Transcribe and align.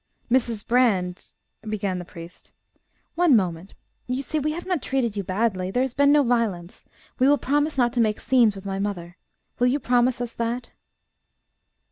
"Mrs. 0.31 0.65
Brand" 0.65 1.27
began 1.69 1.99
the 1.99 2.05
priest. 2.05 2.51
"One 3.13 3.35
moment.... 3.35 3.75
You 4.07 4.23
see, 4.23 4.39
we 4.39 4.53
have 4.53 4.65
not 4.65 4.81
treated 4.81 5.15
you 5.15 5.23
badly. 5.23 5.69
There 5.69 5.83
has 5.83 5.93
been 5.93 6.11
no 6.11 6.23
violence. 6.23 6.83
We 7.19 7.27
will 7.27 7.37
promise 7.37 7.77
not 7.77 7.93
to 7.93 8.01
make 8.01 8.19
scenes 8.19 8.55
with 8.55 8.65
my 8.65 8.79
mother. 8.79 9.17
Will 9.59 9.67
you 9.67 9.79
promise 9.79 10.19
us 10.19 10.33
that?" 10.33 10.71